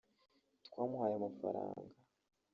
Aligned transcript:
twamuhaye 0.65 1.13
amafaranga 1.19 1.93